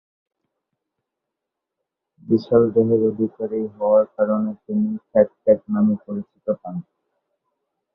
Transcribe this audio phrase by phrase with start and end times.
[2.23, 6.75] বিশাল দেহের অধিকারী হওয়ার কারণে তিনি ‘ফ্যাট ক্যাট’ নামে পরিচিতি পান।